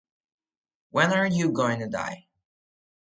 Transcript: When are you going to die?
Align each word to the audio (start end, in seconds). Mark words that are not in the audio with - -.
When 0.89 1.13
are 1.13 1.27
you 1.27 1.51
going 1.51 1.77
to 1.81 1.87
die? 1.87 2.25